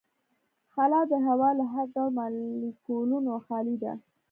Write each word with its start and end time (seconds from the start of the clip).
خلا 0.73 1.01
د 1.11 1.13
هوا 1.27 1.49
له 1.59 1.65
هر 1.73 1.85
ډول 1.95 2.09
مالیکولونو 2.19 3.31
خالي 3.47 3.75
ده. 3.83 3.93